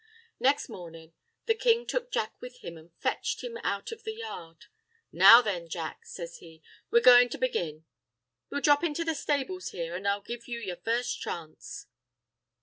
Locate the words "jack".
2.11-2.33, 5.69-6.07